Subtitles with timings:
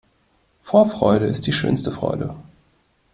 [0.63, 2.35] Vorfreude ist die schönste Freude.